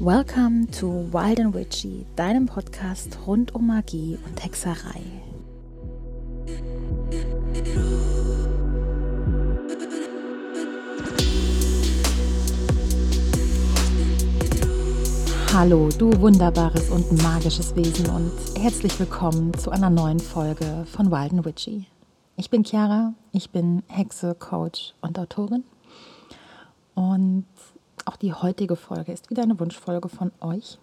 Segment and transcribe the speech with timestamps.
[0.00, 5.00] Welcome to Wild and Witchy, deinem Podcast rund um Magie und Hexerei.
[15.52, 21.34] Hallo, du wunderbares und magisches Wesen und herzlich willkommen zu einer neuen Folge von Wild
[21.34, 21.86] and Witchy.
[22.36, 25.62] Ich bin Chiara, ich bin Hexe, Coach und Autorin
[26.94, 27.46] und
[28.04, 30.78] auch die heutige Folge ist wieder eine Wunschfolge von euch.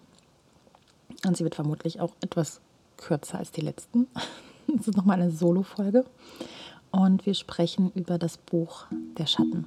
[1.26, 2.60] Und sie wird vermutlich auch etwas
[2.96, 4.06] kürzer als die letzten.
[4.78, 6.06] Es ist nochmal eine Solo-Folge.
[6.92, 8.86] Und wir sprechen über das Buch
[9.18, 9.66] Der Schatten.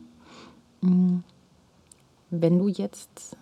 [0.81, 1.17] Mm.
[2.31, 3.37] Wenn du jetzt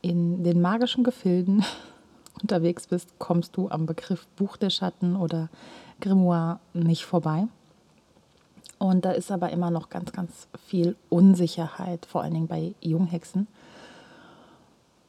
[0.00, 1.64] in den magischen Gefilden
[2.42, 5.48] unterwegs bist, kommst du am Begriff Buch der Schatten oder
[6.00, 7.48] Grimoire nicht vorbei.
[8.78, 13.48] Und da ist aber immer noch ganz, ganz viel Unsicherheit, vor allen Dingen bei Junghexen.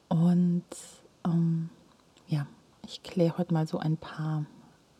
[0.08, 0.64] Und
[1.24, 1.70] ähm,
[2.26, 2.46] ja,
[2.84, 4.44] ich kläre heute mal so ein paar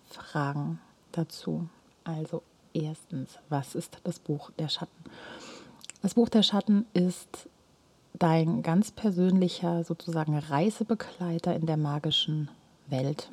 [0.06, 1.68] Fragen dazu.
[2.04, 5.04] Also erstens, was ist das Buch der Schatten?
[6.02, 7.48] Das Buch der Schatten ist
[8.14, 12.48] dein ganz persönlicher sozusagen Reisebegleiter in der magischen
[12.86, 13.30] Welt,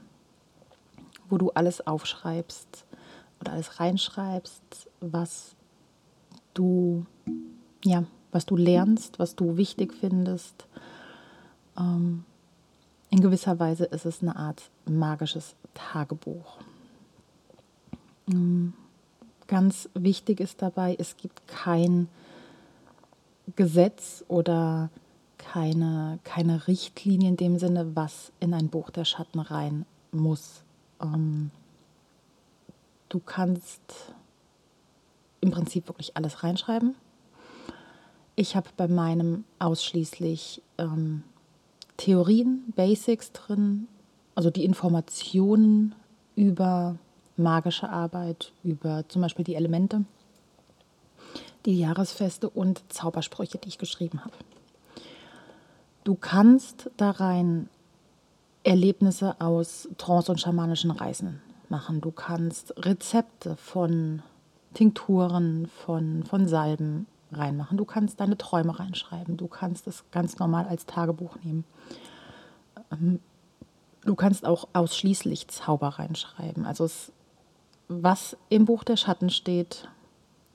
[1.30, 2.86] wo du alles aufschreibst
[3.40, 4.62] oder alles reinschreibst,
[5.00, 5.56] was
[6.54, 7.06] du
[7.84, 10.68] ja, was du lernst, was du wichtig findest,
[11.78, 12.24] ähm,
[13.10, 16.58] in gewisser Weise ist es eine Art magisches Tagebuch.
[18.28, 18.74] Ähm,
[19.48, 22.10] ganz wichtig ist dabei, es gibt kein
[23.56, 24.90] Gesetz oder
[25.38, 30.64] keine, keine Richtlinie in dem Sinne, was in ein Buch der Schatten rein muss.
[31.02, 31.52] Ähm,
[33.10, 33.82] du kannst
[35.42, 36.96] im Prinzip wirklich alles reinschreiben.
[38.36, 41.24] Ich habe bei meinem ausschließlich ähm,
[41.98, 43.88] Theorien, Basics drin,
[44.36, 45.96] also die Informationen
[46.36, 46.98] über
[47.36, 50.06] magische Arbeit, über zum Beispiel die Elemente,
[51.66, 54.36] die Jahresfeste und Zaubersprüche, die ich geschrieben habe.
[56.04, 57.70] Du kannst da rein
[58.64, 62.02] Erlebnisse aus trance- und schamanischen Reisen machen.
[62.02, 64.22] Du kannst Rezepte von
[64.74, 67.78] Tinkturen, von, von Salben reinmachen.
[67.78, 69.38] Du kannst deine Träume reinschreiben.
[69.38, 71.64] Du kannst es ganz normal als Tagebuch nehmen.
[72.92, 73.20] Ähm,
[74.06, 76.66] du kannst auch ausschließlich Zauber reinschreiben.
[76.66, 77.12] Also es,
[77.88, 79.90] was im Buch der Schatten steht,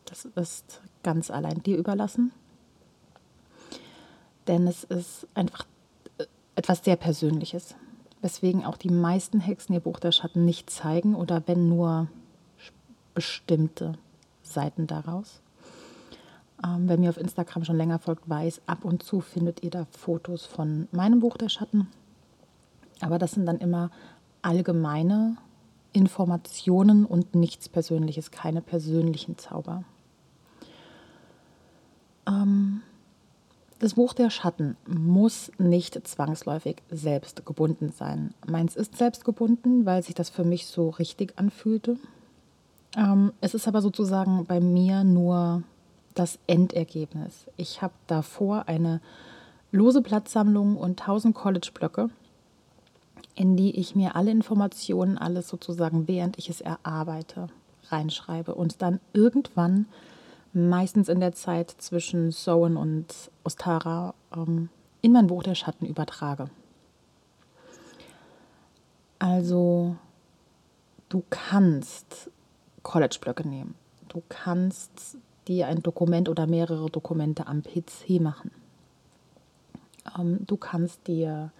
[0.04, 2.32] das ist ganz allein dir überlassen.
[4.46, 5.66] Denn es ist einfach
[6.18, 7.74] äh, etwas sehr Persönliches.
[8.22, 12.08] Weswegen auch die meisten Hexen ihr Buch der Schatten nicht zeigen oder wenn nur
[13.14, 13.98] bestimmte
[14.42, 15.40] Seiten daraus.
[16.64, 19.86] Ähm, wer mir auf Instagram schon länger folgt, weiß, ab und zu findet ihr da
[19.90, 21.88] Fotos von meinem Buch der Schatten.
[23.00, 23.90] Aber das sind dann immer
[24.42, 25.36] allgemeine
[25.92, 29.84] Informationen und nichts Persönliches, keine persönlichen Zauber.
[33.82, 38.32] Das Buch der Schatten muss nicht zwangsläufig selbst gebunden sein.
[38.46, 41.96] Meins ist selbst gebunden, weil sich das für mich so richtig anfühlte.
[42.96, 45.64] Ähm, es ist aber sozusagen bei mir nur
[46.14, 47.46] das Endergebnis.
[47.56, 49.00] Ich habe davor eine
[49.72, 52.08] lose Platzsammlung und 1000 College-Blöcke,
[53.34, 57.48] in die ich mir alle Informationen, alles sozusagen, während ich es erarbeite,
[57.88, 59.86] reinschreibe und dann irgendwann,
[60.52, 64.68] meistens in der Zeit zwischen Sowen und Ostara, ähm,
[65.00, 66.50] in mein Buch der Schatten übertrage.
[69.18, 69.96] Also,
[71.08, 72.30] du kannst
[72.82, 73.74] College-Blöcke nehmen.
[74.08, 75.16] Du kannst
[75.48, 78.50] dir ein Dokument oder mehrere Dokumente am PC machen.
[80.18, 81.52] Ähm, du kannst dir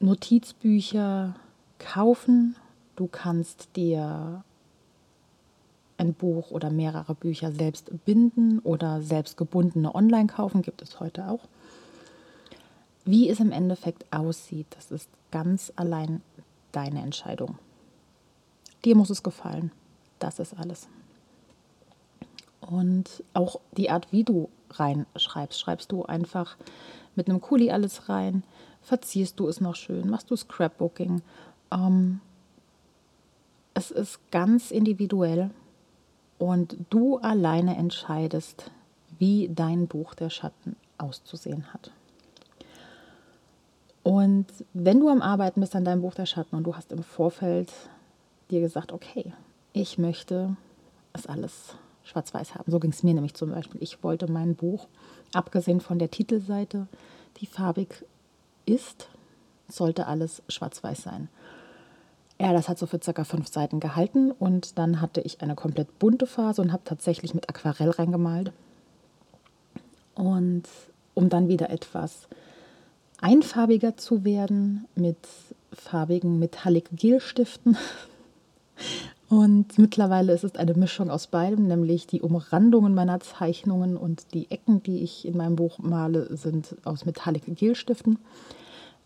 [0.00, 1.34] Notizbücher
[1.78, 2.56] kaufen.
[2.96, 4.44] Du kannst dir
[6.02, 11.28] ein Buch oder mehrere Bücher selbst binden oder selbst gebundene online kaufen, gibt es heute
[11.28, 11.48] auch.
[13.04, 16.20] Wie es im Endeffekt aussieht, das ist ganz allein
[16.72, 17.58] deine Entscheidung.
[18.84, 19.70] Dir muss es gefallen.
[20.18, 20.88] Das ist alles.
[22.60, 26.56] Und auch die Art, wie du reinschreibst, schreibst du einfach
[27.14, 28.42] mit einem Kuli alles rein,
[28.82, 31.22] verzierst du es noch schön, machst du Scrapbooking.
[31.72, 32.20] Ähm,
[33.74, 35.50] es ist ganz individuell
[36.42, 38.72] und du alleine entscheidest,
[39.16, 41.92] wie dein Buch der Schatten auszusehen hat.
[44.02, 47.04] Und wenn du am Arbeiten bist an deinem Buch der Schatten und du hast im
[47.04, 47.72] Vorfeld
[48.50, 49.32] dir gesagt, okay,
[49.72, 50.56] ich möchte
[51.12, 52.72] es alles schwarz-weiß haben.
[52.72, 53.80] So ging es mir nämlich zum Beispiel.
[53.80, 54.88] Ich wollte mein Buch,
[55.32, 56.88] abgesehen von der Titelseite,
[57.36, 58.04] die farbig
[58.66, 59.08] ist,
[59.68, 61.28] sollte alles schwarz-weiß sein.
[62.40, 65.98] Ja, das hat so für circa fünf Seiten gehalten und dann hatte ich eine komplett
[65.98, 68.52] bunte Phase und habe tatsächlich mit Aquarell reingemalt.
[70.14, 70.64] Und
[71.14, 72.28] um dann wieder etwas
[73.20, 75.16] einfarbiger zu werden mit
[75.72, 77.76] farbigen Metallic Gelstiften.
[79.28, 84.50] Und mittlerweile ist es eine Mischung aus beidem, nämlich die Umrandungen meiner Zeichnungen und die
[84.50, 88.18] Ecken, die ich in meinem Buch male, sind aus Metallic Gelstiften.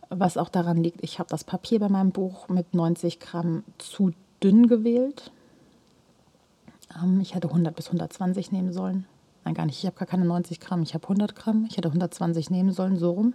[0.09, 4.13] Was auch daran liegt, ich habe das Papier bei meinem Buch mit 90 Gramm zu
[4.43, 5.33] dünn gewählt.
[7.03, 9.07] Ähm, ich hätte 100 bis 120 nehmen sollen.
[9.45, 9.79] Nein, gar nicht.
[9.79, 10.83] Ich habe gar keine 90 Gramm.
[10.83, 11.67] Ich habe 100 Gramm.
[11.69, 13.35] Ich hätte 120 nehmen sollen, so rum.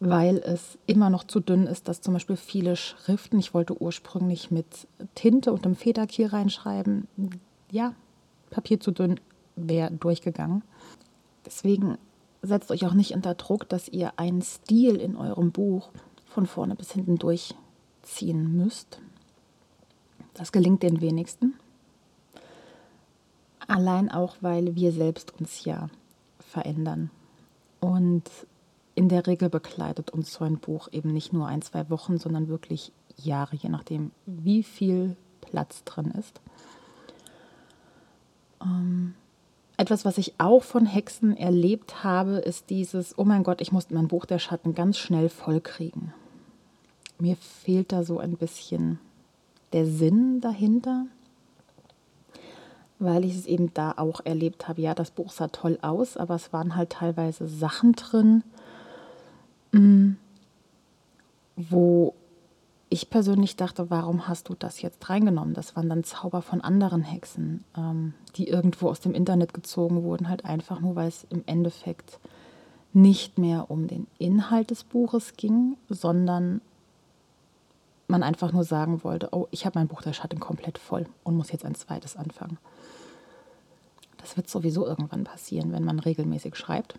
[0.00, 4.50] Weil es immer noch zu dünn ist, dass zum Beispiel viele Schriften, ich wollte ursprünglich
[4.50, 7.06] mit Tinte und einem Federkiel reinschreiben.
[7.70, 7.94] Ja,
[8.48, 9.20] Papier zu dünn
[9.56, 10.62] wäre durchgegangen.
[11.44, 11.98] Deswegen
[12.42, 15.90] setzt euch auch nicht unter Druck, dass ihr einen Stil in eurem Buch
[16.26, 19.00] von vorne bis hinten durchziehen müsst.
[20.34, 21.54] Das gelingt den wenigsten.
[23.66, 25.88] Allein auch, weil wir selbst uns ja
[26.38, 27.10] verändern.
[27.80, 28.28] Und
[28.94, 32.48] in der Regel begleitet uns so ein Buch eben nicht nur ein, zwei Wochen, sondern
[32.48, 36.40] wirklich Jahre, je nachdem, wie viel Platz drin ist.
[38.62, 39.14] Ähm,
[39.80, 43.94] etwas, was ich auch von Hexen erlebt habe, ist dieses, oh mein Gott, ich musste
[43.94, 46.12] mein Buch der Schatten ganz schnell vollkriegen.
[47.18, 48.98] Mir fehlt da so ein bisschen
[49.72, 51.06] der Sinn dahinter,
[52.98, 54.82] weil ich es eben da auch erlebt habe.
[54.82, 58.42] Ja, das Buch sah toll aus, aber es waren halt teilweise Sachen drin,
[59.72, 60.10] mm,
[61.56, 62.12] wo
[62.92, 65.54] ich persönlich dachte, warum hast du das jetzt reingenommen?
[65.54, 70.28] Das waren dann Zauber von anderen Hexen, ähm, die irgendwo aus dem Internet gezogen wurden,
[70.28, 72.18] halt einfach nur, weil es im Endeffekt
[72.92, 76.60] nicht mehr um den Inhalt des Buches ging, sondern
[78.08, 81.36] man einfach nur sagen wollte, oh, ich habe mein Buch der Schatten komplett voll und
[81.36, 82.58] muss jetzt ein zweites anfangen.
[84.18, 86.98] Das wird sowieso irgendwann passieren, wenn man regelmäßig schreibt,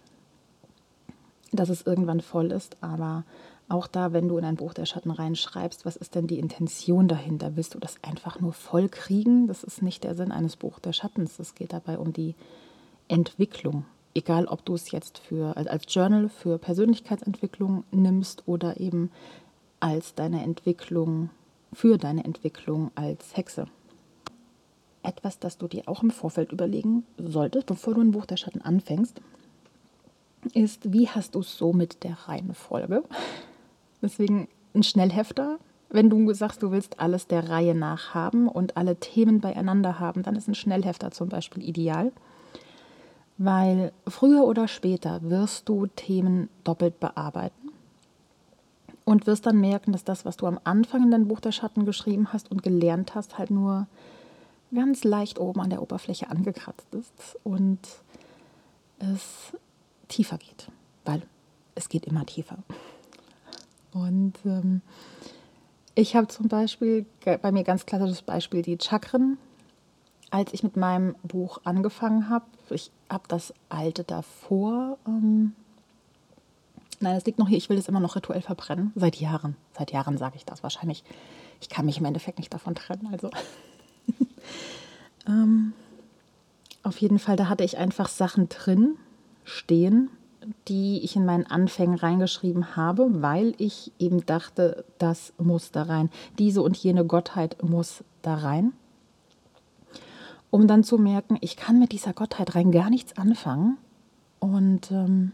[1.51, 3.25] dass es irgendwann voll ist, aber
[3.71, 7.07] auch da, wenn du in ein Buch der Schatten reinschreibst, was ist denn die Intention
[7.07, 7.55] dahinter?
[7.55, 9.47] Willst du das einfach nur voll kriegen?
[9.47, 11.39] Das ist nicht der Sinn eines Buch der Schattens.
[11.39, 12.35] Es geht dabei um die
[13.07, 13.85] Entwicklung.
[14.13, 19.09] Egal, ob du es jetzt für, als Journal für Persönlichkeitsentwicklung nimmst oder eben
[19.79, 21.29] als deine Entwicklung,
[21.71, 23.67] für deine Entwicklung als Hexe.
[25.01, 28.61] Etwas, das du dir auch im Vorfeld überlegen solltest, bevor du ein Buch der Schatten
[28.61, 29.21] anfängst,
[30.53, 33.03] ist, wie hast du es so mit der Reihenfolge?
[34.01, 35.59] Deswegen ein Schnellhefter.
[35.89, 40.23] Wenn du sagst, du willst alles der Reihe nach haben und alle Themen beieinander haben,
[40.23, 42.11] dann ist ein Schnellhefter zum Beispiel ideal.
[43.37, 47.69] Weil früher oder später wirst du Themen doppelt bearbeiten
[49.03, 51.85] und wirst dann merken, dass das, was du am Anfang in dein Buch der Schatten
[51.85, 53.87] geschrieben hast und gelernt hast, halt nur
[54.73, 57.79] ganz leicht oben an der Oberfläche angekratzt ist und
[58.99, 59.53] es
[60.07, 60.67] tiefer geht,
[61.03, 61.23] weil
[61.75, 62.57] es geht immer tiefer.
[63.93, 64.81] Und ähm,
[65.95, 69.37] ich habe zum Beispiel, bei mir ganz klassisches Beispiel, die Chakren.
[70.29, 75.53] Als ich mit meinem Buch angefangen habe, ich habe das alte davor, ähm,
[77.01, 79.57] nein, es liegt noch hier, ich will das immer noch rituell verbrennen, seit Jahren.
[79.77, 81.03] Seit Jahren sage ich das wahrscheinlich.
[81.59, 83.29] Ich kann mich im Endeffekt nicht davon trennen, also.
[85.27, 85.73] ähm,
[86.83, 88.97] auf jeden Fall, da hatte ich einfach Sachen drin
[89.43, 90.09] stehen,
[90.67, 96.09] die ich in meinen Anfängen reingeschrieben habe, weil ich eben dachte, das muss da rein.
[96.39, 98.73] Diese und jene Gottheit muss da rein.
[100.49, 103.77] Um dann zu merken, ich kann mit dieser Gottheit rein gar nichts anfangen
[104.39, 105.31] und ähm,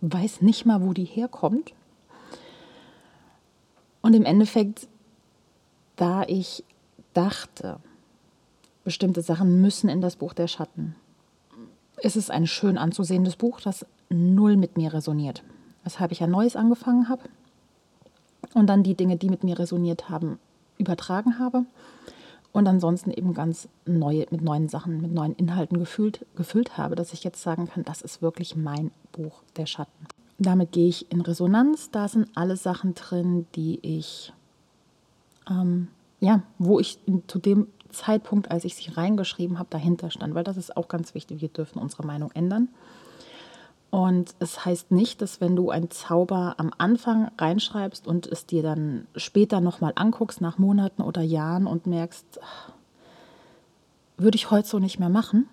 [0.00, 1.72] weiß nicht mal, wo die herkommt.
[4.00, 4.86] Und im Endeffekt,
[5.96, 6.62] da ich
[7.14, 7.78] dachte,
[8.84, 10.94] bestimmte Sachen müssen in das Buch der Schatten,
[12.02, 15.42] ist es ein schön anzusehendes Buch, das null mit mir resoniert.
[15.82, 17.22] Weshalb ich ein neues angefangen habe
[18.54, 20.38] und dann die Dinge, die mit mir resoniert haben,
[20.78, 21.64] übertragen habe
[22.52, 27.12] und ansonsten eben ganz neue, mit neuen Sachen, mit neuen Inhalten gefüllt, gefüllt habe, dass
[27.12, 30.06] ich jetzt sagen kann, das ist wirklich mein Buch der Schatten.
[30.38, 31.90] Damit gehe ich in Resonanz.
[31.90, 34.32] Da sind alle Sachen drin, die ich,
[35.48, 35.88] ähm,
[36.20, 40.56] ja, wo ich zu dem Zeitpunkt, als ich sie reingeschrieben habe, dahinter stand, weil das
[40.56, 41.40] ist auch ganz wichtig.
[41.40, 42.68] Wir dürfen unsere Meinung ändern.
[43.94, 48.64] Und es heißt nicht, dass wenn du einen Zauber am Anfang reinschreibst und es dir
[48.64, 52.40] dann später nochmal anguckst, nach Monaten oder Jahren und merkst,
[54.16, 55.48] würde ich heute so nicht mehr machen,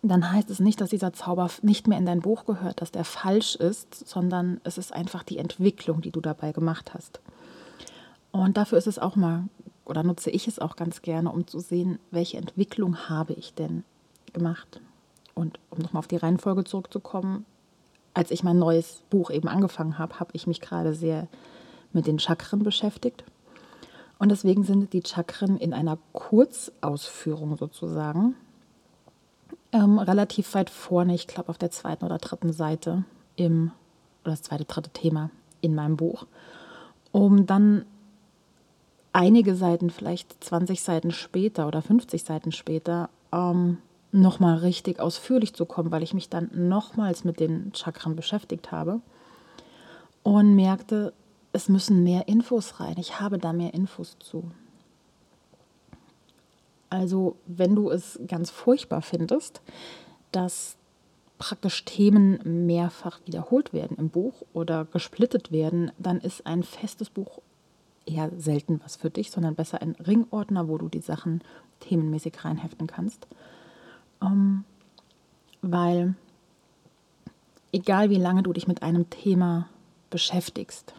[0.00, 3.04] dann heißt es nicht, dass dieser Zauber nicht mehr in dein Buch gehört, dass der
[3.04, 7.20] falsch ist, sondern es ist einfach die Entwicklung, die du dabei gemacht hast.
[8.30, 9.44] Und dafür ist es auch mal,
[9.84, 13.84] oder nutze ich es auch ganz gerne, um zu sehen, welche Entwicklung habe ich denn
[14.32, 14.80] gemacht.
[15.40, 17.46] Und um nochmal auf die Reihenfolge zurückzukommen,
[18.12, 21.28] als ich mein neues Buch eben angefangen habe, habe ich mich gerade sehr
[21.94, 23.24] mit den Chakren beschäftigt.
[24.18, 28.34] Und deswegen sind die Chakren in einer Kurzausführung sozusagen
[29.72, 33.04] ähm, relativ weit vorne, ich glaube auf der zweiten oder dritten Seite
[33.36, 33.72] im,
[34.24, 35.30] oder das zweite, dritte Thema
[35.62, 36.26] in meinem Buch,
[37.12, 37.86] um dann
[39.14, 43.78] einige Seiten, vielleicht 20 Seiten später oder 50 Seiten später, ähm,
[44.12, 49.00] nochmal richtig ausführlich zu kommen, weil ich mich dann nochmals mit den Chakren beschäftigt habe
[50.22, 51.12] und merkte,
[51.52, 52.96] es müssen mehr Infos rein.
[52.98, 54.50] Ich habe da mehr Infos zu.
[56.88, 59.62] Also wenn du es ganz furchtbar findest,
[60.32, 60.76] dass
[61.38, 67.40] praktisch Themen mehrfach wiederholt werden im Buch oder gesplittet werden, dann ist ein festes Buch
[68.06, 71.42] eher selten was für dich, sondern besser ein Ringordner, wo du die Sachen
[71.80, 73.26] themenmäßig reinheften kannst.
[74.22, 74.64] Ähm,
[75.62, 76.14] weil
[77.72, 79.68] egal wie lange du dich mit einem Thema
[80.10, 80.94] beschäftigst,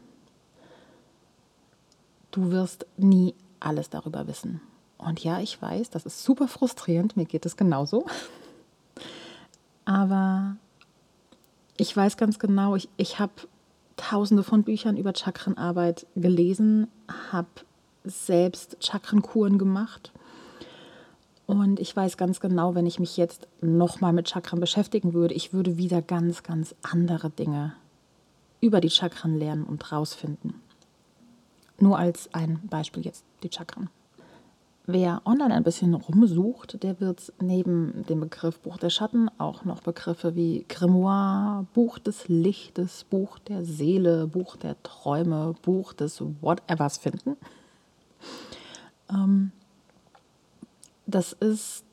[2.31, 4.61] du wirst nie alles darüber wissen.
[4.97, 8.05] Und ja, ich weiß, das ist super frustrierend, mir geht es genauso.
[9.85, 10.55] Aber
[11.77, 13.33] ich weiß ganz genau, ich, ich habe
[13.97, 16.87] tausende von Büchern über Chakrenarbeit gelesen,
[17.31, 17.49] habe
[18.03, 20.11] selbst Chakrenkuren gemacht.
[21.51, 25.51] Und ich weiß ganz genau, wenn ich mich jetzt nochmal mit Chakren beschäftigen würde, ich
[25.51, 27.73] würde wieder ganz, ganz andere Dinge
[28.61, 30.53] über die Chakren lernen und rausfinden.
[31.77, 33.89] Nur als ein Beispiel jetzt die Chakren.
[34.85, 39.81] Wer online ein bisschen rumsucht, der wird neben dem Begriff Buch der Schatten auch noch
[39.81, 46.97] Begriffe wie Grimoire, Buch des Lichtes, Buch der Seele, Buch der Träume, Buch des Whatevers
[46.97, 47.35] finden.
[49.09, 49.51] Ähm,
[51.11, 51.85] das ist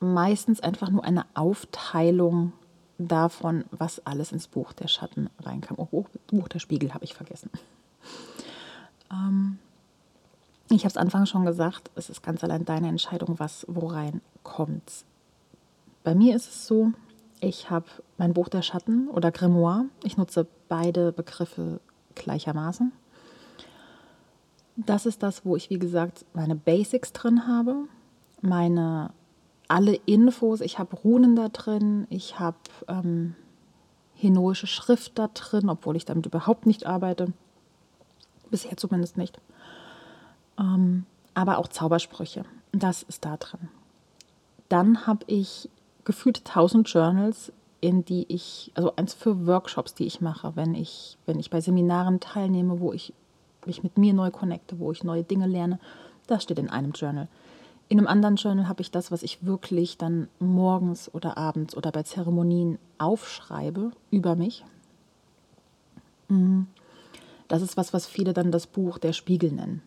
[0.00, 2.52] meistens einfach nur eine Aufteilung
[2.98, 5.76] davon, was alles ins Buch der Schatten reinkam.
[5.78, 7.50] Oh, Buch der Spiegel habe ich vergessen.
[9.10, 9.58] Ähm,
[10.68, 15.04] ich habe es Anfang schon gesagt, es ist ganz allein deine Entscheidung, was wo reinkommt.
[16.02, 16.92] Bei mir ist es so,
[17.40, 17.86] ich habe
[18.18, 19.84] mein Buch der Schatten oder Grimoire.
[20.04, 21.80] Ich nutze beide Begriffe
[22.14, 22.92] gleichermaßen.
[24.76, 27.84] Das ist das, wo ich, wie gesagt, meine Basics drin habe,
[28.46, 29.10] meine
[29.68, 30.60] alle Infos.
[30.60, 32.56] Ich habe Runen da drin, ich habe
[32.88, 33.34] ähm,
[34.14, 37.32] henoische Schrift da drin, obwohl ich damit überhaupt nicht arbeite.
[38.50, 39.40] Bisher zumindest nicht.
[40.58, 42.44] Ähm, aber auch Zaubersprüche.
[42.72, 43.68] Das ist da drin.
[44.68, 45.68] Dann habe ich
[46.04, 51.18] gefühlt 1000 Journals, in die ich, also eins für Workshops, die ich mache, wenn ich,
[51.26, 53.12] wenn ich bei Seminaren teilnehme, wo ich
[53.66, 55.78] mich mit mir neu connecte, wo ich neue Dinge lerne.
[56.26, 57.28] Das steht in einem Journal.
[57.88, 61.92] In einem anderen Journal habe ich das, was ich wirklich dann morgens oder abends oder
[61.92, 64.64] bei Zeremonien aufschreibe über mich.
[66.28, 66.66] Mhm.
[67.48, 69.82] Das ist was, was viele dann das Buch der Spiegel nennen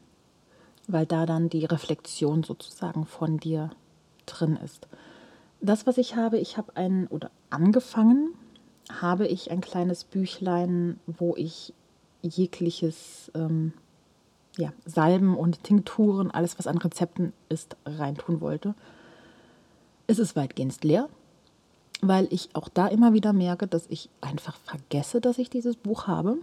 [0.92, 3.70] weil da dann die Reflexion sozusagen von dir
[4.26, 4.88] drin ist.
[5.62, 8.34] Das, was ich habe, ich habe ein oder angefangen,
[8.90, 11.74] habe ich ein kleines Büchlein, wo ich
[12.22, 13.74] jegliches ähm,
[14.60, 18.76] ja, Salben und Tinkturen, alles was an Rezepten ist, reintun wollte.
[20.06, 21.08] Es ist weitgehend leer,
[22.02, 26.08] weil ich auch da immer wieder merke, dass ich einfach vergesse, dass ich dieses Buch
[26.08, 26.38] habe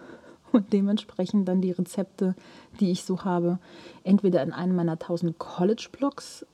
[0.52, 2.34] und dementsprechend dann die Rezepte,
[2.80, 3.60] die ich so habe,
[4.02, 6.44] entweder in einem meiner tausend College-Blogs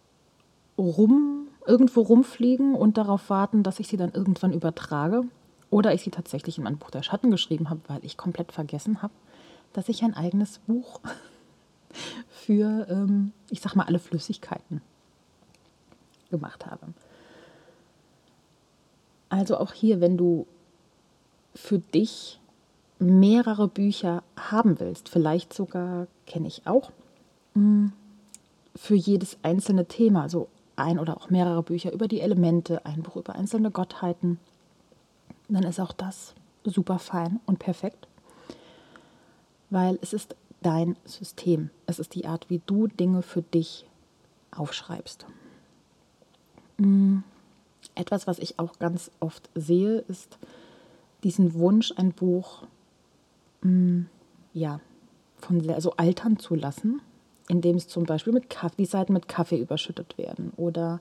[0.76, 5.22] rum, irgendwo rumfliegen und darauf warten, dass ich sie dann irgendwann übertrage.
[5.70, 9.02] Oder ich sie tatsächlich in mein Buch der Schatten geschrieben habe, weil ich komplett vergessen
[9.02, 9.12] habe,
[9.76, 11.00] dass ich ein eigenes Buch
[12.30, 14.80] für, ähm, ich sag mal, alle Flüssigkeiten
[16.30, 16.86] gemacht habe.
[19.28, 20.46] Also auch hier, wenn du
[21.54, 22.40] für dich
[22.98, 26.90] mehrere Bücher haben willst, vielleicht sogar, kenne ich auch,
[27.52, 27.88] mm,
[28.74, 33.16] für jedes einzelne Thema, also ein oder auch mehrere Bücher über die Elemente, ein Buch
[33.16, 34.38] über einzelne Gottheiten,
[35.50, 38.08] dann ist auch das super fein und perfekt,
[39.70, 41.70] weil es ist dein System.
[41.86, 43.86] Es ist die Art, wie du Dinge für dich
[44.50, 45.26] aufschreibst.
[46.78, 47.18] Mm,
[47.94, 50.38] etwas, was ich auch ganz oft sehe, ist
[51.22, 52.64] diesen Wunsch, ein Buch
[53.66, 54.06] Mm,
[54.52, 54.80] ja,
[55.38, 57.00] von also altern zu lassen,
[57.48, 61.00] indem es zum Beispiel mit Kaffee, die Seiten mit Kaffee überschüttet werden oder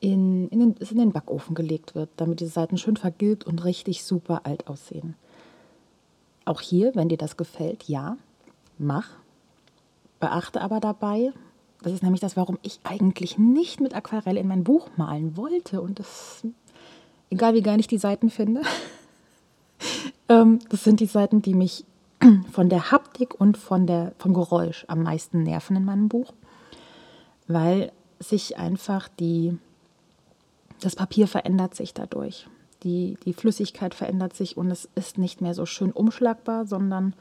[0.00, 4.04] in, in, den, in den Backofen gelegt wird, damit die Seiten schön vergilbt und richtig
[4.04, 5.14] super alt aussehen.
[6.44, 8.16] Auch hier, wenn dir das gefällt, ja,
[8.78, 9.10] mach.
[10.20, 11.32] Beachte aber dabei,
[11.82, 15.80] das ist nämlich das, warum ich eigentlich nicht mit Aquarell in mein Buch malen wollte.
[15.80, 16.46] Und das,
[17.30, 18.62] egal wie geil ich die Seiten finde,
[20.28, 21.84] ähm, das sind die Seiten, die mich
[22.52, 26.32] von der Haptik und von der, vom Geräusch am meisten nerven in meinem Buch,
[27.48, 29.58] weil sich einfach die,
[30.80, 32.46] das Papier verändert sich dadurch.
[32.82, 37.14] Die, die Flüssigkeit verändert sich und es ist nicht mehr so schön umschlagbar, sondern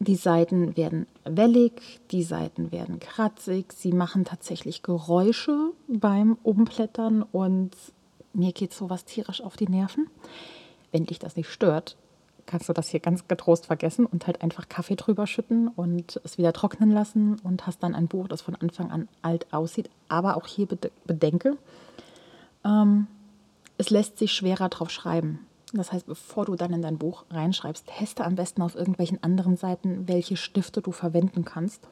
[0.00, 7.72] die Seiten werden wellig, die Seiten werden kratzig, sie machen tatsächlich Geräusche beim Umblättern und
[8.32, 10.08] mir geht sowas tierisch auf die Nerven.
[10.92, 11.96] Wenn dich das nicht stört,
[12.46, 16.38] kannst du das hier ganz getrost vergessen und halt einfach Kaffee drüber schütten und es
[16.38, 19.90] wieder trocknen lassen und hast dann ein Buch, das von Anfang an alt aussieht.
[20.08, 20.66] Aber auch hier
[21.04, 21.58] bedenke,
[22.64, 23.06] ähm,
[23.78, 25.46] es lässt sich schwerer drauf schreiben.
[25.72, 29.56] Das heißt, bevor du dann in dein Buch reinschreibst, teste am besten auf irgendwelchen anderen
[29.56, 31.86] Seiten, welche Stifte du verwenden kannst,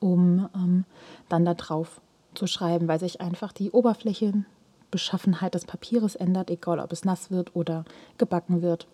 [0.00, 0.84] um ähm,
[1.28, 2.00] dann darauf
[2.34, 7.54] zu schreiben, weil sich einfach die Oberflächenbeschaffenheit des Papieres ändert, egal ob es nass wird
[7.54, 7.84] oder
[8.18, 8.86] gebacken wird.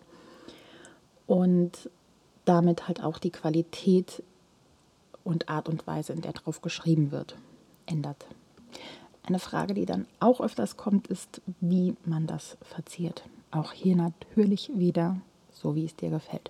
[1.25, 1.89] Und
[2.45, 4.23] damit halt auch die Qualität
[5.23, 7.35] und Art und Weise, in der drauf geschrieben wird,
[7.85, 8.25] ändert.
[9.27, 13.23] Eine Frage, die dann auch öfters kommt, ist, wie man das verziert.
[13.51, 15.17] Auch hier natürlich wieder
[15.51, 16.49] so, wie es dir gefällt.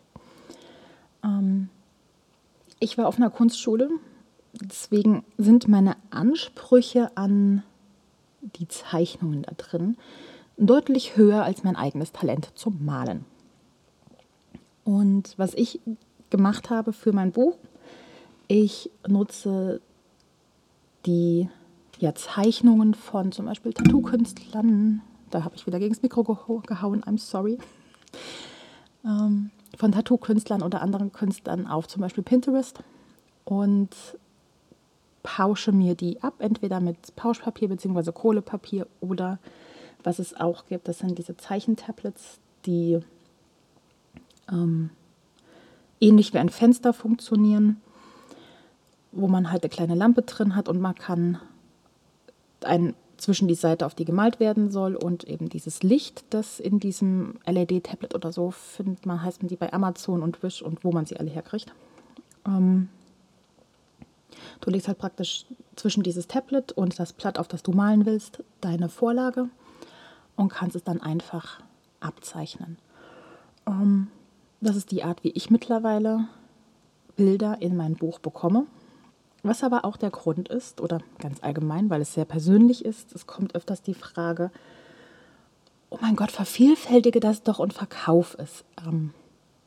[1.24, 1.70] Ähm,
[2.80, 3.90] ich war auf einer Kunstschule,
[4.54, 7.64] deswegen sind meine Ansprüche an
[8.42, 9.98] die Zeichnungen da drin
[10.58, 13.26] deutlich höher als mein eigenes Talent zum Malen.
[14.84, 15.80] Und was ich
[16.30, 17.58] gemacht habe für mein Buch,
[18.48, 19.82] ich nutze
[21.06, 21.50] die
[22.00, 27.18] ja, Zeichnungen von zum Beispiel Tattoo-Künstlern, da habe ich wieder gegen das Mikro gehauen, I'm
[27.18, 27.58] sorry,
[29.04, 32.80] ähm, von Tattoo-Künstlern oder anderen Künstlern auf zum Beispiel Pinterest.
[33.46, 33.90] Und
[35.28, 38.14] pausche mir die ab, entweder mit Pauschpapier bzw.
[38.14, 39.40] Kohlepapier oder
[40.04, 43.00] was es auch gibt, das sind diese Zeichentablets, die
[44.50, 44.90] ähm,
[46.00, 47.82] ähnlich wie ein Fenster funktionieren,
[49.12, 51.40] wo man halt eine kleine Lampe drin hat und man kann
[52.64, 56.80] ein zwischen die Seite, auf die gemalt werden soll und eben dieses Licht, das in
[56.80, 60.92] diesem LED-Tablet oder so findet man, heißt man die bei Amazon und Wish und wo
[60.92, 61.74] man sie alle herkriegt.
[62.46, 62.90] Ähm,
[64.62, 68.44] du legst halt praktisch zwischen dieses Tablet und das Blatt, auf das du malen willst,
[68.62, 69.50] deine Vorlage
[70.36, 71.62] und kannst es dann einfach
[72.00, 72.78] abzeichnen.
[73.66, 74.08] Ähm,
[74.62, 76.28] das ist die Art, wie ich mittlerweile
[77.16, 78.68] Bilder in mein Buch bekomme.
[79.44, 83.28] Was aber auch der Grund ist, oder ganz allgemein, weil es sehr persönlich ist, es
[83.28, 84.52] kommt öfters die Frage,
[85.90, 88.66] oh mein Gott, vervielfältige das doch und verkauf es.
[88.86, 89.14] Ähm,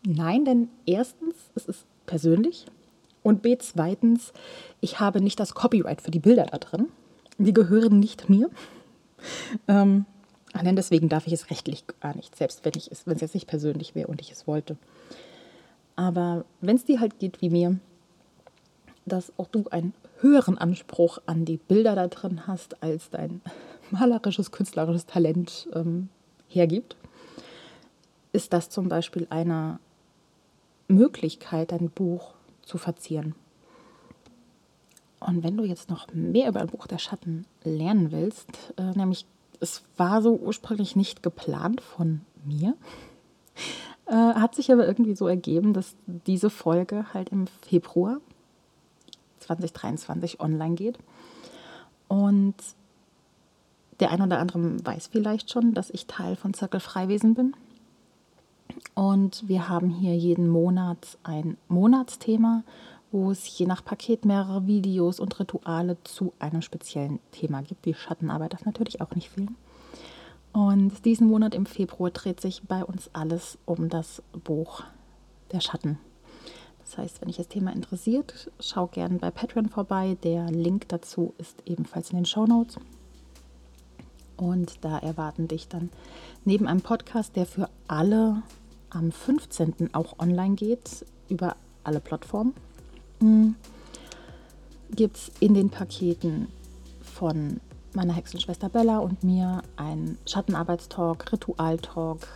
[0.04, 2.66] nein, denn erstens, es ist persönlich
[3.22, 4.32] und b, zweitens,
[4.80, 6.88] ich habe nicht das Copyright für die Bilder da drin.
[7.38, 8.50] Die gehören nicht mir.
[9.68, 10.06] Ähm,
[10.62, 13.34] denn deswegen darf ich es rechtlich gar nicht, selbst wenn, ich es, wenn es jetzt
[13.34, 14.76] nicht persönlich wäre und ich es wollte.
[15.96, 17.78] Aber wenn es dir halt geht wie mir,
[19.12, 23.40] dass auch du einen höheren Anspruch an die Bilder da drin hast, als dein
[23.90, 26.08] malerisches, künstlerisches Talent ähm,
[26.48, 26.96] hergibt,
[28.32, 29.78] ist das zum Beispiel eine
[30.88, 33.34] Möglichkeit, dein Buch zu verzieren.
[35.20, 39.26] Und wenn du jetzt noch mehr über ein Buch der Schatten lernen willst, äh, nämlich
[39.60, 42.74] es war so ursprünglich nicht geplant von mir,
[44.06, 48.20] äh, hat sich aber irgendwie so ergeben, dass diese Folge halt im Februar
[49.56, 50.98] 2023 online geht.
[52.08, 52.54] Und
[54.00, 57.54] der ein oder andere weiß vielleicht schon, dass ich Teil von Zirkel Freiwesen bin.
[58.94, 62.62] Und wir haben hier jeden Monat ein Monatsthema,
[63.12, 67.84] wo es je nach Paket mehrere Videos und Rituale zu einem speziellen Thema gibt.
[67.84, 69.56] Die Schattenarbeit darf natürlich auch nicht fehlen.
[70.52, 74.82] Und diesen Monat im Februar dreht sich bei uns alles um das Buch
[75.52, 75.98] der Schatten.
[76.90, 80.16] Das heißt, wenn dich das Thema interessiert, schau gerne bei Patreon vorbei.
[80.24, 82.78] Der Link dazu ist ebenfalls in den Show Notes.
[84.36, 85.90] Und da erwarten dich dann
[86.44, 88.42] neben einem Podcast, der für alle
[88.88, 89.94] am 15.
[89.94, 92.54] auch online geht, über alle Plattformen,
[93.20, 93.54] hm,
[94.90, 96.48] gibt es in den Paketen
[97.02, 97.60] von
[97.92, 102.26] meiner Hexenschwester Bella und mir ein Schattenarbeitstalk, Ritualtalk,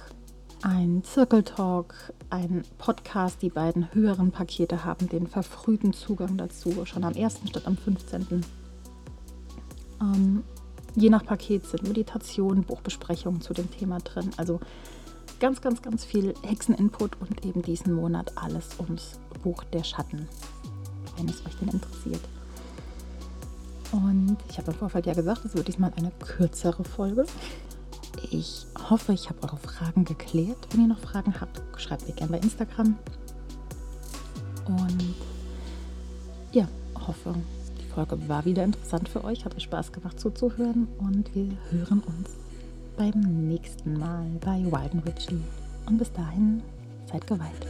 [0.64, 1.94] ein Zirkeltalk,
[2.30, 3.42] ein Podcast.
[3.42, 7.40] Die beiden höheren Pakete haben den verfrühten Zugang dazu, schon am 1.
[7.46, 8.42] statt am 15.
[10.00, 10.42] Ähm,
[10.94, 14.30] je nach Paket sind Meditationen, Buchbesprechungen zu dem Thema drin.
[14.38, 14.58] Also
[15.38, 20.28] ganz, ganz, ganz viel Hexeninput und eben diesen Monat alles ums Buch der Schatten,
[21.18, 22.22] wenn es euch denn interessiert.
[23.92, 27.26] Und ich habe im Vorfeld ja gesagt, es wird diesmal eine kürzere Folge.
[28.30, 30.56] Ich hoffe, ich habe eure Fragen geklärt.
[30.70, 32.96] Wenn ihr noch Fragen habt, schreibt mir gerne bei Instagram.
[34.66, 35.14] Und
[36.52, 36.66] ja,
[37.06, 37.34] hoffe,
[37.80, 42.00] die Folge war wieder interessant für euch, hat euch Spaß gemacht zuzuhören und wir hören
[42.00, 42.30] uns
[42.96, 45.40] beim nächsten Mal bei Wild and Witchy.
[45.86, 46.62] Und bis dahin,
[47.06, 47.66] seid geweiht.